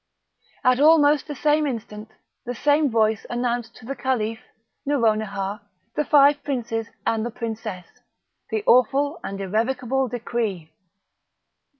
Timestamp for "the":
1.27-1.35, 2.43-2.55, 3.85-3.95, 5.95-6.05, 7.23-7.29, 8.49-8.63